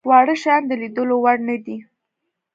واړه 0.09 0.35
شيان 0.41 0.61
د 0.67 0.71
ليدلو 0.81 1.15
وړ 1.23 1.37
نه 1.47 1.55
دي. 1.65 1.77